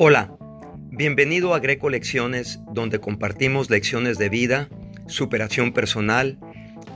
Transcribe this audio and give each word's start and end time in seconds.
Hola, 0.00 0.32
bienvenido 0.92 1.54
a 1.54 1.58
Greco 1.58 1.90
Lecciones, 1.90 2.60
donde 2.72 3.00
compartimos 3.00 3.68
lecciones 3.68 4.16
de 4.16 4.28
vida, 4.28 4.68
superación 5.08 5.72
personal, 5.72 6.38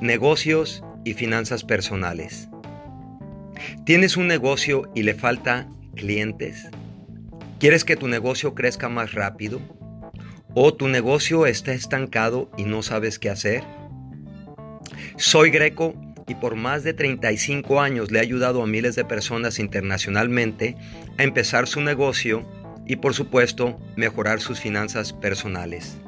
negocios 0.01 0.85
y 1.05 1.15
finanzas 1.15 1.65
personales. 1.65 2.49
¿Tienes 3.85 4.17
un 4.17 4.29
negocio 4.29 4.89
y 4.95 5.03
le 5.03 5.15
falta 5.15 5.69
clientes? 5.97 6.69
¿Quieres 7.59 7.85
que 7.85 7.97
tu 7.97 8.07
negocio 8.07 8.55
crezca 8.55 8.89
más 8.89 9.15
rápido? 9.15 9.61
¿O 10.55 10.73
tu 10.73 10.87
negocio 10.87 11.47
está 11.47 11.73
estancado 11.73 12.53
y 12.57 12.67
no 12.67 12.85
sabes 12.85 13.19
qué 13.19 13.31
hacer? 13.31 13.65
Soy 15.17 15.51
Greco 15.51 15.97
y 16.29 16.37
por 16.37 16.55
más 16.55 16.85
de 16.85 16.95
35 16.95 17.81
años 17.81 18.13
le 18.13 18.21
he 18.21 18.23
ayudado 18.23 18.63
a 18.63 18.67
miles 18.69 18.95
de 18.95 19.05
personas 19.05 19.59
internacionalmente 19.59 20.77
a 21.19 21.25
empezar 21.25 21.67
su 21.67 21.81
negocio 21.81 22.47
y 22.87 22.97
por 22.97 23.15
supuesto 23.15 23.79
mejorar 23.97 24.41
sus 24.41 24.61
finanzas 24.61 25.13
personales. 25.13 25.99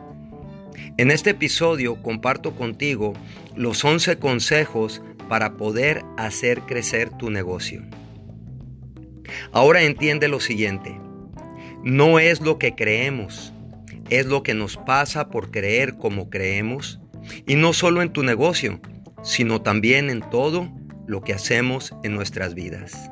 En 0.97 1.11
este 1.11 1.31
episodio 1.31 2.03
comparto 2.03 2.55
contigo 2.55 3.15
los 3.57 3.85
11 3.85 4.19
consejos 4.19 5.03
para 5.29 5.57
poder 5.57 6.05
hacer 6.17 6.61
crecer 6.63 7.11
tu 7.11 7.31
negocio. 7.31 7.83
Ahora 9.53 9.83
entiende 9.83 10.29
lo 10.29 10.41
siguiente, 10.41 10.99
no 11.83 12.19
es 12.19 12.41
lo 12.41 12.59
que 12.59 12.75
creemos, 12.75 13.53
es 14.11 14.27
lo 14.27 14.43
que 14.43 14.55
nos 14.55 14.77
pasa 14.77 15.29
por 15.31 15.51
creer 15.51 15.97
como 15.97 16.31
creemos, 16.31 17.01
y 17.47 17.55
no 17.55 17.73
solo 17.73 18.03
en 18.03 18.13
tu 18.13 18.23
negocio, 18.23 18.81
sino 19.23 19.63
también 19.63 20.11
en 20.11 20.21
todo 20.21 20.71
lo 21.07 21.23
que 21.23 21.33
hacemos 21.33 21.95
en 22.03 22.15
nuestras 22.15 22.55
vidas. 22.55 23.11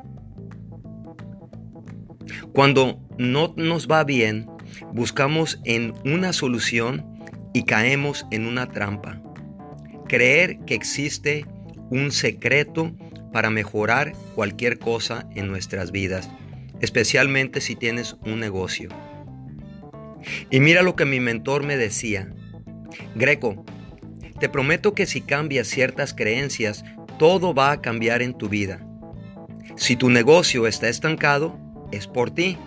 Cuando 2.53 3.02
no 3.17 3.53
nos 3.57 3.87
va 3.87 4.03
bien, 4.03 4.47
buscamos 4.93 5.59
en 5.65 5.93
una 6.05 6.33
solución 6.33 7.05
y 7.53 7.63
caemos 7.63 8.25
en 8.31 8.45
una 8.45 8.67
trampa. 8.67 9.21
Creer 10.07 10.59
que 10.65 10.75
existe 10.75 11.45
un 11.89 12.11
secreto 12.11 12.91
para 13.31 13.49
mejorar 13.49 14.13
cualquier 14.35 14.79
cosa 14.79 15.27
en 15.35 15.47
nuestras 15.47 15.91
vidas, 15.91 16.29
especialmente 16.81 17.61
si 17.61 17.75
tienes 17.75 18.17
un 18.25 18.39
negocio. 18.39 18.89
Y 20.49 20.59
mira 20.59 20.81
lo 20.81 20.95
que 20.95 21.05
mi 21.05 21.19
mentor 21.19 21.63
me 21.63 21.77
decía. 21.77 22.29
Greco, 23.15 23.65
te 24.39 24.49
prometo 24.49 24.93
que 24.93 25.05
si 25.05 25.21
cambias 25.21 25.67
ciertas 25.67 26.13
creencias, 26.13 26.83
todo 27.17 27.53
va 27.53 27.71
a 27.71 27.81
cambiar 27.81 28.21
en 28.21 28.37
tu 28.37 28.49
vida. 28.49 28.85
Si 29.75 29.95
tu 29.95 30.09
negocio 30.09 30.67
está 30.67 30.89
estancado, 30.89 31.57
es 31.91 32.07
por 32.07 32.31
ti. 32.31 32.57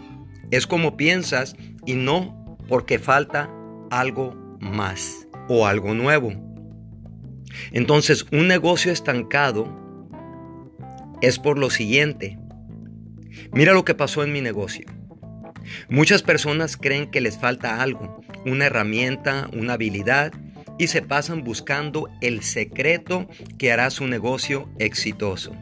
Es 0.51 0.67
como 0.67 0.97
piensas 0.97 1.57
y 1.85 1.95
no 1.95 2.57
porque 2.69 2.99
falta 2.99 3.51
algo 3.91 4.35
más 4.61 5.27
o 5.49 5.67
algo 5.67 5.95
nuevo. 5.95 6.33
Entonces, 7.73 8.27
un 8.33 8.49
negocio 8.49 8.93
estancado 8.93 9.69
es 11.21 11.39
por 11.39 11.59
lo 11.59 11.71
siguiente. 11.71 12.39
Mira 13.53 13.73
lo 13.73 13.85
que 13.85 13.95
pasó 13.95 14.23
en 14.23 14.33
mi 14.33 14.41
negocio. 14.41 14.87
Muchas 15.89 16.23
personas 16.23 16.77
creen 16.77 17.11
que 17.11 17.21
les 17.21 17.39
falta 17.39 17.83
algo, 17.83 18.21
una 18.45 18.67
herramienta, 18.67 19.49
una 19.53 19.75
habilidad, 19.75 20.33
y 20.79 20.89
se 20.89 21.03
pasan 21.03 21.43
buscando 21.43 22.09
el 22.21 22.43
secreto 22.43 23.29
que 23.59 23.73
hará 23.73 23.91
su 23.91 24.07
negocio 24.07 24.69
exitoso. 24.79 25.57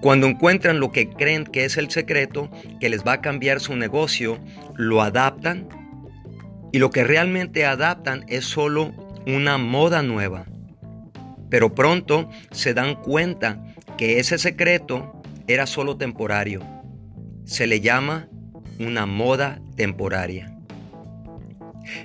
Cuando 0.00 0.26
encuentran 0.26 0.80
lo 0.80 0.92
que 0.92 1.08
creen 1.08 1.44
que 1.44 1.64
es 1.64 1.76
el 1.76 1.90
secreto, 1.90 2.50
que 2.80 2.88
les 2.88 3.04
va 3.04 3.14
a 3.14 3.20
cambiar 3.20 3.60
su 3.60 3.76
negocio, 3.76 4.38
lo 4.74 5.02
adaptan 5.02 5.68
y 6.72 6.78
lo 6.78 6.90
que 6.90 7.04
realmente 7.04 7.64
adaptan 7.64 8.24
es 8.28 8.44
solo 8.44 8.92
una 9.26 9.58
moda 9.58 10.02
nueva. 10.02 10.46
Pero 11.50 11.74
pronto 11.74 12.28
se 12.50 12.74
dan 12.74 12.96
cuenta 12.96 13.64
que 13.96 14.18
ese 14.18 14.38
secreto 14.38 15.22
era 15.46 15.66
solo 15.66 15.96
temporario. 15.96 16.60
Se 17.44 17.66
le 17.66 17.80
llama 17.80 18.28
una 18.78 19.06
moda 19.06 19.60
temporaria. 19.76 20.52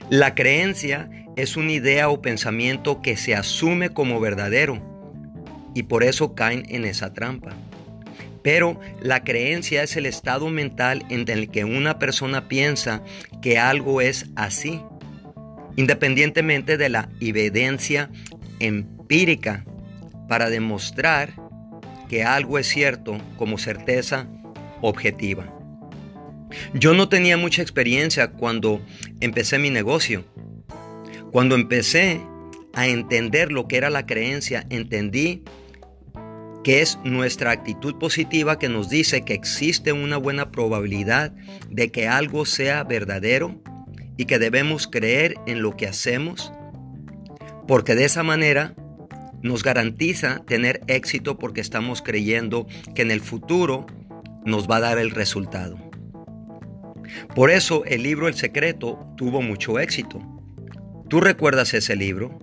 La 0.10 0.36
creencia 0.36 1.10
es 1.36 1.58
una 1.58 1.72
idea 1.72 2.10
o 2.10 2.22
pensamiento 2.22 3.02
que 3.02 3.18
se 3.18 3.36
asume 3.36 3.90
como 3.90 4.20
verdadero 4.20 4.82
y 5.74 5.84
por 5.84 6.04
eso 6.04 6.36
caen 6.36 6.66
en 6.70 6.86
esa 6.86 7.14
trampa. 7.14 7.52
Pero 8.44 8.80
la 9.02 9.24
creencia 9.24 9.84
es 9.84 9.96
el 9.96 10.06
estado 10.06 10.50
mental 10.50 11.06
en 11.10 11.30
el 11.30 11.50
que 11.50 11.64
una 11.64 12.00
persona 12.00 12.48
piensa 12.48 13.04
que 13.42 13.60
algo 13.60 14.02
es 14.02 14.28
así, 14.36 14.82
independientemente 15.76 16.78
de 16.78 16.90
la 16.90 17.10
evidencia 17.20 18.10
empírica 18.60 19.66
para 20.28 20.50
demostrar 20.50 21.34
que 22.10 22.24
algo 22.24 22.58
es 22.58 22.68
cierto 22.68 23.18
como 23.38 23.58
certeza 23.58 24.28
objetiva. 24.82 25.46
Yo 26.74 26.94
no 26.94 27.10
tenía 27.10 27.38
mucha 27.38 27.62
experiencia 27.62 28.32
cuando 28.32 28.82
empecé 29.20 29.60
mi 29.60 29.70
negocio. 29.70 30.26
Cuando 31.32 31.56
empecé 31.56 32.20
a 32.74 32.88
entender 32.88 33.52
lo 33.52 33.68
que 33.68 33.78
era 33.78 33.90
la 33.90 34.06
creencia, 34.06 34.66
entendí 34.70 35.44
que 36.64 36.82
es 36.82 37.00
nuestra 37.04 37.52
actitud 37.52 37.98
positiva 37.98 38.60
que 38.60 38.70
nos 38.70 38.90
dice 38.90 39.24
que 39.24 39.34
existe 39.34 39.94
una 39.94 40.18
buena 40.18 40.52
probabilidad 40.52 41.34
de 41.70 41.92
que 41.92 42.08
algo 42.08 42.46
sea 42.46 42.84
verdadero 42.84 43.62
y 44.18 44.26
que 44.26 44.40
debemos 44.40 44.88
creer 44.88 45.36
en 45.48 45.62
lo 45.62 45.76
que 45.76 45.88
hacemos, 45.88 46.52
porque 47.68 47.96
de 47.96 48.06
esa 48.06 48.24
manera 48.24 48.76
nos 49.42 49.64
garantiza 49.64 50.44
tener 50.46 50.82
éxito 50.88 51.40
porque 51.40 51.62
estamos 51.62 52.02
creyendo 52.02 52.68
que 52.94 53.02
en 53.02 53.12
el 53.12 53.22
futuro 53.22 53.88
nos 54.46 54.70
va 54.70 54.78
a 54.78 54.82
dar 54.82 54.98
el 55.00 55.12
resultado. 55.12 55.78
Por 57.36 57.50
eso 57.50 57.84
el 57.86 58.04
libro 58.04 58.28
El 58.28 58.36
Secreto 58.36 59.06
tuvo 59.18 59.42
mucho 59.42 59.80
éxito. 59.80 60.20
¿Tú 61.10 61.20
recuerdas 61.20 61.74
ese 61.74 61.96
libro? 61.96 62.38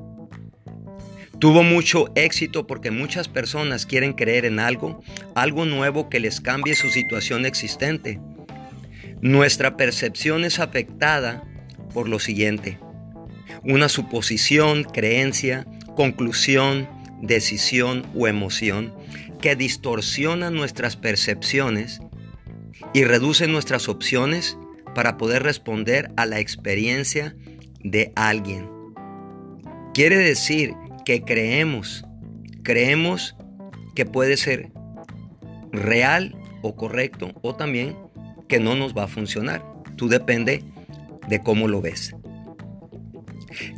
Tuvo 1.39 1.63
mucho 1.63 2.11
éxito 2.17 2.67
porque 2.67 2.91
muchas 2.91 3.29
personas 3.29 3.87
quieren 3.87 4.13
creer 4.13 4.45
en 4.45 4.59
algo, 4.59 5.03
algo 5.37 5.67
nuevo 5.67 6.09
que 6.09 6.19
les 6.19 6.41
cambie 6.41 6.75
su 6.75 6.91
situación 6.91 7.47
existente. 7.47 8.21
Nuestra 9.21 9.77
percepción 9.77 10.45
es 10.45 10.59
afectada 10.59 11.45
por 11.95 12.09
lo 12.09 12.19
siguiente. 12.19 12.79
Una 13.63 13.89
suposición, 13.89 14.83
creencia, 14.83 15.67
conclusión, 15.95 16.89
decisión 17.23 18.05
o 18.17 18.27
emoción 18.27 18.95
que 19.41 19.55
distorsiona 19.55 20.51
nuestras 20.51 20.97
percepciones 20.97 22.01
y 22.93 23.05
reduce 23.05 23.47
nuestras 23.47 23.89
opciones 23.89 24.59
para 24.95 25.17
poder 25.17 25.45
responder 25.45 26.11
a 26.17 26.27
la 26.27 26.41
experiencia 26.41 27.37
de 27.81 28.13
alguien. 28.17 28.69
Quiere 29.95 30.17
decir 30.17 30.75
que 31.09 31.23
creemos. 31.23 32.05
Creemos 32.63 33.35
que 33.95 34.05
puede 34.05 34.37
ser 34.37 34.69
real 35.73 36.37
o 36.61 36.77
correcto 36.77 37.33
o 37.41 37.55
también 37.55 37.97
que 38.47 38.61
no 38.61 38.75
nos 38.75 38.95
va 38.95 39.05
a 39.05 39.09
funcionar. 39.09 39.65
Tú 39.97 40.11
depende 40.11 40.65
de 41.27 41.43
cómo 41.43 41.67
lo 41.67 41.81
ves. 41.81 42.15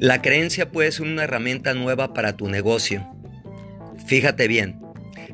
La 0.01 0.21
creencia 0.23 0.73
puede 0.73 0.91
ser 0.91 1.07
una 1.07 1.23
herramienta 1.23 1.73
nueva 1.73 2.15
para 2.15 2.37
tu 2.37 2.49
negocio. 2.49 3.09
Fíjate 4.07 4.49
bien, 4.49 4.81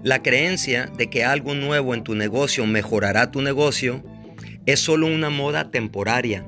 la 0.02 0.22
creencia 0.22 0.92
de 0.98 1.08
que 1.08 1.24
algo 1.24 1.54
nuevo 1.54 1.94
en 1.94 2.04
tu 2.04 2.14
negocio 2.14 2.66
mejorará 2.66 3.30
tu 3.30 3.40
negocio 3.40 4.04
es 4.66 4.80
solo 4.80 5.06
una 5.06 5.30
moda 5.30 5.70
temporaria 5.70 6.44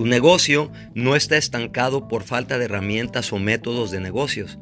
tu 0.00 0.06
negocio 0.06 0.72
no 0.94 1.14
está 1.14 1.36
estancado 1.36 2.08
por 2.08 2.22
falta 2.22 2.56
de 2.56 2.64
herramientas 2.64 3.34
o 3.34 3.38
métodos 3.38 3.90
de 3.90 4.00
negocios. 4.00 4.58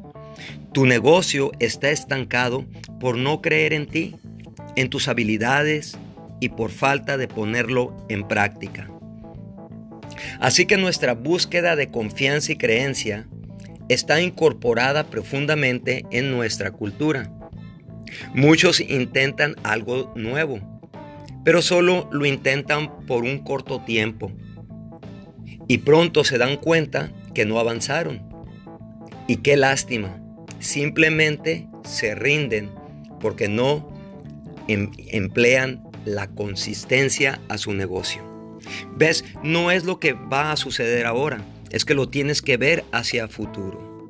Tu 0.73 0.85
negocio 0.85 1.53
está 1.59 1.91
estancado 1.91 2.65
por 2.99 3.17
no 3.17 3.41
creer 3.41 3.71
en 3.71 3.87
ti, 3.87 4.17
en 4.75 4.89
tus 4.89 5.07
habilidades 5.07 5.97
y 6.41 6.49
por 6.49 6.71
falta 6.71 7.15
de 7.15 7.29
ponerlo 7.29 7.95
en 8.09 8.27
práctica. 8.27 8.91
Así 10.41 10.65
que 10.65 10.75
nuestra 10.75 11.13
búsqueda 11.13 11.77
de 11.77 11.89
confianza 11.89 12.51
y 12.51 12.57
creencia 12.57 13.25
está 13.87 14.19
incorporada 14.19 15.05
profundamente 15.05 16.03
en 16.11 16.31
nuestra 16.31 16.71
cultura. 16.71 17.31
Muchos 18.33 18.81
intentan 18.81 19.55
algo 19.63 20.11
nuevo, 20.17 20.59
pero 21.45 21.61
solo 21.61 22.09
lo 22.11 22.25
intentan 22.25 23.05
por 23.05 23.23
un 23.23 23.37
corto 23.37 23.79
tiempo 23.85 24.33
y 25.69 25.77
pronto 25.77 26.23
se 26.25 26.39
dan 26.39 26.57
cuenta 26.57 27.11
que 27.33 27.45
no 27.45 27.59
avanzaron. 27.59 28.21
Y 29.27 29.37
qué 29.37 29.55
lástima, 29.55 30.19
simplemente 30.59 31.67
se 31.85 32.15
rinden 32.15 32.71
porque 33.21 33.47
no 33.47 33.87
em, 34.67 34.91
emplean 35.11 35.83
la 36.05 36.27
consistencia 36.27 37.39
a 37.49 37.59
su 37.59 37.73
negocio. 37.73 38.23
¿Ves? 38.97 39.23
No 39.43 39.69
es 39.69 39.85
lo 39.85 39.99
que 39.99 40.13
va 40.13 40.51
a 40.51 40.57
suceder 40.57 41.05
ahora, 41.05 41.45
es 41.69 41.85
que 41.85 41.93
lo 41.93 42.09
tienes 42.09 42.41
que 42.41 42.57
ver 42.57 42.83
hacia 42.91 43.27
futuro. 43.27 44.09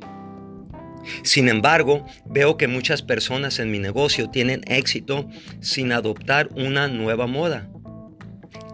Sin 1.24 1.50
embargo, 1.50 2.06
veo 2.26 2.56
que 2.56 2.70
muchas 2.70 3.02
personas 3.02 3.60
en 3.60 3.70
mi 3.70 3.80
negocio 3.80 4.30
tienen 4.30 4.62
éxito 4.68 5.28
sin 5.60 5.92
adoptar 5.92 6.50
una 6.56 6.88
nueva 6.88 7.28
moda 7.28 7.70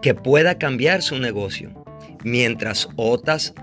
que 0.02 0.14
pueda 0.14 0.56
cambiar 0.58 1.02
su 1.02 1.18
negocio, 1.18 1.85
mientras 2.26 2.88
otras 2.96 3.54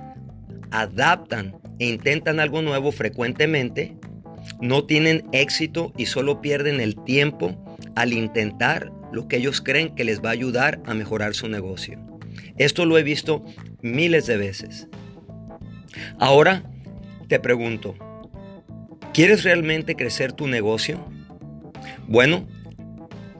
adaptan 0.72 1.58
e 1.80 1.88
intentan 1.88 2.40
algo 2.40 2.62
nuevo 2.62 2.94
frecuentemente, 2.94 3.98
no 4.62 4.86
tienen 4.86 5.28
éxito 5.34 5.92
y 5.98 6.06
solo 6.06 6.40
pierden 6.40 6.80
el 6.80 6.96
tiempo 6.96 7.62
al 7.98 8.14
intentar 8.14 8.90
lo 9.12 9.28
que 9.28 9.36
ellos 9.36 9.60
creen 9.60 9.94
que 9.96 10.06
les 10.06 10.22
va 10.22 10.30
a 10.30 10.32
ayudar 10.32 10.82
a 10.86 10.94
mejorar 10.94 11.34
su 11.34 11.50
negocio. 11.50 12.00
Esto 12.58 12.86
lo 12.86 12.98
he 12.98 13.04
visto 13.04 13.44
miles 13.82 14.28
de 14.28 14.38
veces. 14.38 14.88
Ahora 16.18 16.64
te 17.28 17.42
pregunto, 17.42 17.96
¿quieres 19.14 19.44
realmente 19.44 19.96
crecer 19.96 20.32
tu 20.32 20.48
negocio? 20.48 21.06
Bueno, 22.08 22.48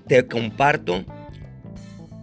te 0.06 0.28
comparto 0.28 1.06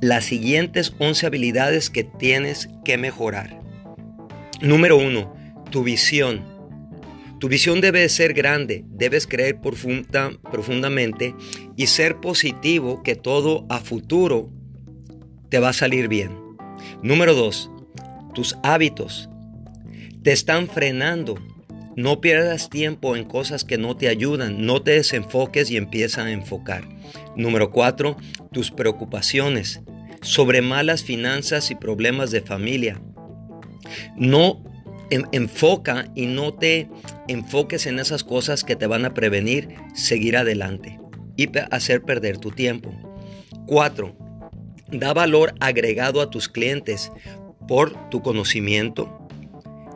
las 0.00 0.24
siguientes 0.24 0.94
11 0.98 1.26
habilidades 1.26 1.90
que 1.90 2.04
tienes 2.04 2.68
que 2.84 2.96
mejorar. 2.96 3.60
Número 4.62 4.96
1. 4.96 5.34
Tu 5.70 5.82
visión. 5.82 6.44
Tu 7.38 7.48
visión 7.48 7.80
debe 7.80 8.08
ser 8.08 8.34
grande, 8.34 8.84
debes 8.88 9.26
creer 9.26 9.60
profunda, 9.60 10.30
profundamente 10.50 11.34
y 11.76 11.86
ser 11.86 12.16
positivo 12.16 13.02
que 13.02 13.14
todo 13.14 13.66
a 13.70 13.78
futuro 13.78 14.50
te 15.48 15.58
va 15.58 15.70
a 15.70 15.74
salir 15.74 16.08
bien. 16.08 16.30
Número 17.02 17.34
2. 17.34 17.70
Tus 18.34 18.56
hábitos 18.62 19.28
te 20.22 20.32
están 20.32 20.68
frenando. 20.68 21.36
No 21.96 22.20
pierdas 22.20 22.70
tiempo 22.70 23.16
en 23.16 23.24
cosas 23.24 23.64
que 23.64 23.76
no 23.76 23.96
te 23.96 24.08
ayudan, 24.08 24.64
no 24.64 24.80
te 24.80 24.92
desenfoques 24.92 25.70
y 25.70 25.76
empieza 25.76 26.24
a 26.24 26.30
enfocar. 26.30 26.88
Número 27.36 27.70
4. 27.70 28.16
Tus 28.52 28.70
preocupaciones 28.70 29.80
sobre 30.22 30.62
malas 30.62 31.04
finanzas 31.04 31.70
y 31.70 31.74
problemas 31.74 32.30
de 32.30 32.40
familia. 32.40 33.00
No 34.16 34.62
enfoca 35.10 36.10
y 36.14 36.26
no 36.26 36.54
te 36.54 36.88
enfoques 37.28 37.86
en 37.86 37.98
esas 37.98 38.24
cosas 38.24 38.64
que 38.64 38.76
te 38.76 38.86
van 38.86 39.04
a 39.04 39.14
prevenir 39.14 39.68
seguir 39.94 40.36
adelante 40.36 40.98
y 41.36 41.48
hacer 41.70 42.02
perder 42.02 42.38
tu 42.38 42.50
tiempo. 42.50 42.92
4. 43.66 44.16
Da 44.92 45.12
valor 45.12 45.54
agregado 45.60 46.20
a 46.20 46.30
tus 46.30 46.48
clientes 46.48 47.10
por 47.66 48.10
tu 48.10 48.22
conocimiento. 48.22 49.28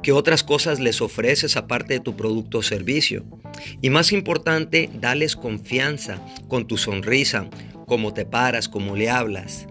¿Qué 0.03 0.13
otras 0.13 0.45
cosas 0.45 0.81
les 0.81 1.01
ofreces 1.01 1.57
aparte 1.57 1.95
de 1.95 2.01
tu 2.01 2.15
producto 2.15 2.59
o 2.59 2.63
servicio? 2.63 3.25
Y 3.81 3.91
más 3.91 4.13
importante, 4.13 4.91
dales 5.01 5.35
confianza 5.35 6.19
con 6.49 6.67
tu 6.67 6.77
sonrisa, 6.77 7.49
cómo 7.87 8.13
te 8.13 8.27
paras, 8.27 8.69
cómo 8.69 8.97
le 8.97 9.09
hablas, 9.09 9.67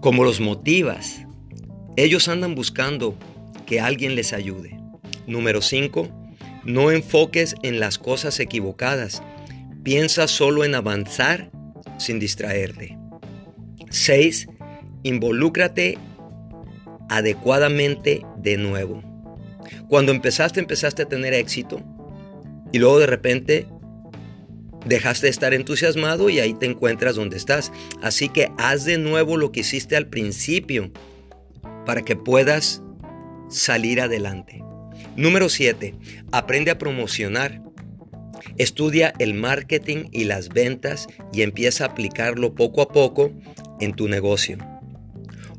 cómo 0.00 0.24
los 0.24 0.40
motivas. 0.40 1.26
Ellos 1.96 2.28
andan 2.28 2.54
buscando 2.54 3.16
que 3.66 3.80
alguien 3.80 4.14
les 4.14 4.32
ayude. 4.32 4.78
Número 5.26 5.60
5. 5.62 6.08
No 6.64 6.90
enfoques 6.90 7.54
en 7.62 7.80
las 7.80 7.98
cosas 7.98 8.40
equivocadas. 8.40 9.22
Piensa 9.82 10.28
solo 10.28 10.64
en 10.64 10.74
avanzar 10.74 11.50
sin 11.98 12.18
distraerte. 12.18 12.98
6. 13.90 14.48
Involúcrate 15.02 15.98
adecuadamente 17.08 18.22
de 18.36 18.56
nuevo. 18.58 19.02
Cuando 19.88 20.12
empezaste, 20.12 20.60
empezaste 20.60 21.02
a 21.02 21.08
tener 21.08 21.34
éxito 21.34 21.82
y 22.72 22.78
luego 22.78 22.98
de 22.98 23.06
repente 23.06 23.66
dejaste 24.86 25.26
de 25.26 25.30
estar 25.30 25.54
entusiasmado 25.54 26.30
y 26.30 26.40
ahí 26.40 26.54
te 26.54 26.66
encuentras 26.66 27.16
donde 27.16 27.36
estás. 27.36 27.72
Así 28.02 28.28
que 28.28 28.50
haz 28.58 28.84
de 28.84 28.98
nuevo 28.98 29.36
lo 29.36 29.52
que 29.52 29.60
hiciste 29.60 29.96
al 29.96 30.06
principio 30.06 30.90
para 31.84 32.02
que 32.02 32.16
puedas 32.16 32.82
salir 33.48 34.00
adelante. 34.00 34.62
Número 35.16 35.48
7. 35.48 35.94
Aprende 36.32 36.70
a 36.70 36.78
promocionar. 36.78 37.62
Estudia 38.56 39.14
el 39.18 39.34
marketing 39.34 40.06
y 40.12 40.24
las 40.24 40.48
ventas 40.48 41.06
y 41.32 41.42
empieza 41.42 41.84
a 41.84 41.88
aplicarlo 41.88 42.54
poco 42.54 42.82
a 42.82 42.88
poco 42.88 43.32
en 43.80 43.94
tu 43.94 44.08
negocio. 44.08 44.58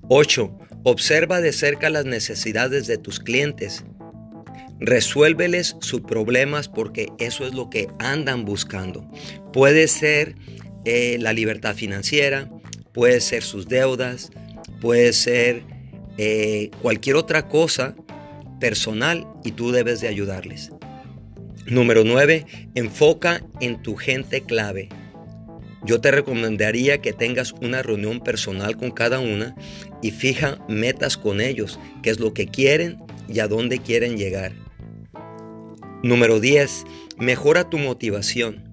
8. 0.10 0.57
Observa 0.83 1.42
de 1.42 1.51
cerca 1.51 1.89
las 1.89 2.06
necesidades 2.06 2.88
de 2.88 2.98
tus 2.98 3.19
clientes. 3.19 3.86
Resuélveles 4.80 5.76
sus 5.81 6.02
problemas 6.02 6.70
porque 6.70 7.10
eso 7.20 7.46
es 7.46 7.54
lo 7.54 7.70
que 7.70 7.90
andan 8.00 8.46
buscando. 8.46 9.10
Puede 9.52 9.88
ser 9.88 10.36
eh, 10.86 11.18
la 11.20 11.34
libertad 11.34 11.76
financiera, 11.76 12.50
puede 12.94 13.20
ser 13.20 13.44
sus 13.44 13.68
deudas, 13.68 14.31
puede 14.80 15.12
ser 15.14 15.64
eh, 16.18 16.72
cualquier 16.81 17.18
otra 17.18 17.48
cosa 17.48 17.96
personal 18.60 19.28
y 19.44 19.52
tú 19.52 19.72
debes 19.72 20.02
de 20.02 20.08
ayudarles. 20.08 20.72
Número 21.66 22.04
9. 22.04 22.46
Enfoca 22.76 23.44
en 23.60 23.81
tu 23.81 23.96
gente 23.96 24.42
clave. 24.42 24.90
Yo 25.86 26.02
te 26.02 26.12
recomendaría 26.12 27.00
que 27.00 27.14
tengas 27.14 27.54
una 27.54 27.81
reunión 27.81 28.20
personal 28.22 28.76
con 28.76 28.92
cada 28.92 29.20
una 29.20 29.56
y 30.02 30.12
fija 30.12 30.58
metas 30.68 31.18
con 31.18 31.40
ellos, 31.42 31.80
qué 32.02 32.10
es 32.10 32.20
lo 32.20 32.34
que 32.34 32.48
quieren 32.48 32.98
y 33.28 33.40
a 33.40 33.48
dónde 33.48 33.80
quieren 33.80 34.18
llegar. 34.18 34.54
Número 36.04 36.40
10. 36.40 36.86
Mejora 37.18 37.69
tu 37.69 37.78
motivación. 37.78 38.63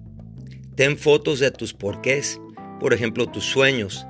Ten 0.75 0.97
fotos 0.97 1.39
de 1.39 1.51
tus 1.51 1.73
porqués, 1.73 2.39
por 2.79 2.93
ejemplo, 2.93 3.27
tus 3.27 3.43
sueños, 3.43 4.05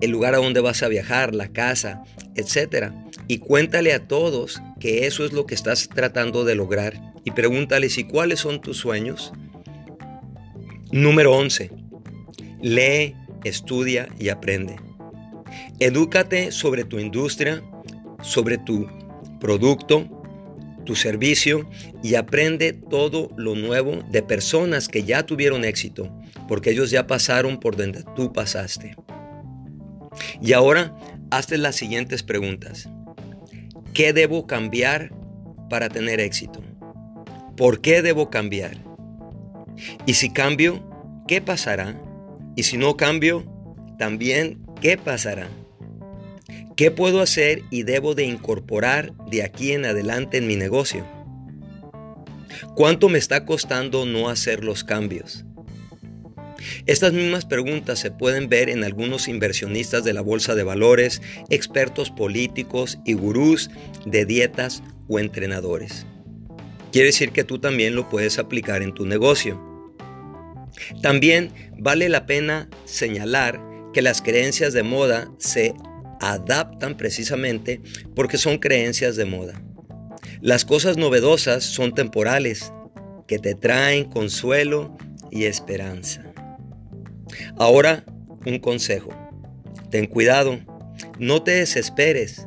el 0.00 0.10
lugar 0.10 0.34
a 0.34 0.38
donde 0.38 0.60
vas 0.60 0.82
a 0.82 0.88
viajar, 0.88 1.34
la 1.34 1.48
casa, 1.48 2.02
etc. 2.34 2.92
Y 3.28 3.38
cuéntale 3.38 3.94
a 3.94 4.06
todos 4.06 4.60
que 4.78 5.06
eso 5.06 5.24
es 5.24 5.32
lo 5.32 5.46
que 5.46 5.54
estás 5.54 5.88
tratando 5.88 6.44
de 6.44 6.54
lograr. 6.54 7.14
Y 7.24 7.30
pregúntales, 7.30 7.96
¿y 7.96 8.04
cuáles 8.04 8.40
son 8.40 8.60
tus 8.60 8.76
sueños? 8.76 9.32
Número 10.92 11.32
11. 11.32 11.70
Lee, 12.60 13.14
estudia 13.44 14.08
y 14.18 14.28
aprende. 14.28 14.76
Edúcate 15.78 16.52
sobre 16.52 16.84
tu 16.84 16.98
industria, 16.98 17.62
sobre 18.20 18.58
tu 18.58 18.86
producto, 19.40 20.13
tu 20.84 20.94
servicio 20.96 21.68
y 22.02 22.14
aprende 22.14 22.72
todo 22.72 23.30
lo 23.36 23.54
nuevo 23.54 24.02
de 24.10 24.22
personas 24.22 24.88
que 24.88 25.04
ya 25.04 25.24
tuvieron 25.24 25.64
éxito, 25.64 26.10
porque 26.48 26.70
ellos 26.70 26.90
ya 26.90 27.06
pasaron 27.06 27.58
por 27.58 27.76
donde 27.76 28.04
tú 28.14 28.32
pasaste. 28.32 28.96
Y 30.40 30.52
ahora 30.52 30.94
hazte 31.30 31.58
las 31.58 31.76
siguientes 31.76 32.22
preguntas. 32.22 32.88
¿Qué 33.92 34.12
debo 34.12 34.46
cambiar 34.46 35.12
para 35.70 35.88
tener 35.88 36.20
éxito? 36.20 36.62
¿Por 37.56 37.80
qué 37.80 38.02
debo 38.02 38.30
cambiar? 38.30 38.76
Y 40.06 40.14
si 40.14 40.30
cambio, 40.30 40.84
¿qué 41.26 41.40
pasará? 41.40 42.00
Y 42.56 42.64
si 42.64 42.76
no 42.76 42.96
cambio, 42.96 43.44
también, 43.98 44.60
¿qué 44.80 44.96
pasará? 44.96 45.48
¿Qué 46.76 46.90
puedo 46.90 47.20
hacer 47.20 47.62
y 47.70 47.84
debo 47.84 48.16
de 48.16 48.24
incorporar 48.24 49.12
de 49.30 49.44
aquí 49.44 49.72
en 49.72 49.84
adelante 49.84 50.38
en 50.38 50.48
mi 50.48 50.56
negocio? 50.56 51.06
¿Cuánto 52.74 53.08
me 53.08 53.18
está 53.18 53.44
costando 53.44 54.06
no 54.06 54.28
hacer 54.28 54.64
los 54.64 54.82
cambios? 54.82 55.44
Estas 56.86 57.12
mismas 57.12 57.44
preguntas 57.44 58.00
se 58.00 58.10
pueden 58.10 58.48
ver 58.48 58.70
en 58.70 58.82
algunos 58.82 59.28
inversionistas 59.28 60.02
de 60.02 60.14
la 60.14 60.20
bolsa 60.20 60.56
de 60.56 60.64
valores, 60.64 61.22
expertos 61.48 62.10
políticos 62.10 62.98
y 63.04 63.12
gurús 63.12 63.70
de 64.04 64.24
dietas 64.24 64.82
o 65.08 65.20
entrenadores. 65.20 66.06
Quiere 66.90 67.08
decir 67.08 67.30
que 67.30 67.44
tú 67.44 67.60
también 67.60 67.94
lo 67.94 68.08
puedes 68.08 68.38
aplicar 68.40 68.82
en 68.82 68.94
tu 68.94 69.06
negocio. 69.06 69.62
También 71.02 71.52
vale 71.78 72.08
la 72.08 72.26
pena 72.26 72.68
señalar 72.84 73.60
que 73.92 74.02
las 74.02 74.22
creencias 74.22 74.72
de 74.72 74.82
moda 74.82 75.30
se 75.38 75.74
adaptan 76.32 76.96
precisamente 76.96 77.80
porque 78.14 78.38
son 78.38 78.58
creencias 78.58 79.16
de 79.16 79.24
moda. 79.24 79.60
Las 80.40 80.64
cosas 80.64 80.96
novedosas 80.96 81.64
son 81.64 81.94
temporales, 81.94 82.72
que 83.26 83.38
te 83.38 83.54
traen 83.54 84.04
consuelo 84.04 84.96
y 85.30 85.44
esperanza. 85.44 86.24
Ahora, 87.56 88.04
un 88.44 88.58
consejo. 88.58 89.10
Ten 89.90 90.06
cuidado, 90.06 90.60
no 91.18 91.42
te 91.42 91.52
desesperes 91.52 92.46